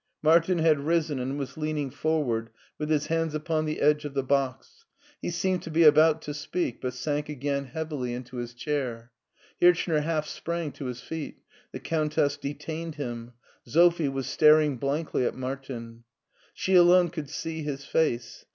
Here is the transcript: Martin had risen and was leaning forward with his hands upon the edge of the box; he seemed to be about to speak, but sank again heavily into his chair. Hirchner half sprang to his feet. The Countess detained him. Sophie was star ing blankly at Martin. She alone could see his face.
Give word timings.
Martin 0.23 0.57
had 0.57 0.79
risen 0.79 1.19
and 1.19 1.37
was 1.37 1.57
leaning 1.57 1.91
forward 1.91 2.49
with 2.79 2.89
his 2.89 3.05
hands 3.05 3.35
upon 3.35 3.65
the 3.65 3.79
edge 3.79 4.03
of 4.03 4.15
the 4.15 4.23
box; 4.23 4.83
he 5.21 5.29
seemed 5.29 5.61
to 5.61 5.69
be 5.69 5.83
about 5.83 6.23
to 6.23 6.33
speak, 6.33 6.81
but 6.81 6.95
sank 6.95 7.29
again 7.29 7.65
heavily 7.65 8.11
into 8.11 8.37
his 8.37 8.55
chair. 8.55 9.11
Hirchner 9.61 9.99
half 10.01 10.25
sprang 10.27 10.71
to 10.71 10.85
his 10.85 11.01
feet. 11.01 11.37
The 11.71 11.79
Countess 11.79 12.35
detained 12.37 12.95
him. 12.95 13.33
Sophie 13.67 14.09
was 14.09 14.25
star 14.25 14.59
ing 14.59 14.77
blankly 14.77 15.23
at 15.23 15.35
Martin. 15.35 16.03
She 16.55 16.73
alone 16.73 17.09
could 17.11 17.29
see 17.29 17.61
his 17.61 17.85
face. 17.85 18.45